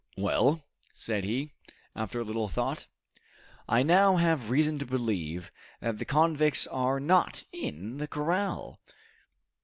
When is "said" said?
0.95-1.25